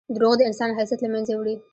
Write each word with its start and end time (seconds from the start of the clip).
•دروغ 0.15 0.33
د 0.37 0.41
انسان 0.49 0.69
حیثیت 0.77 0.99
له 1.01 1.09
منځه 1.13 1.33
وړي. 1.35 1.55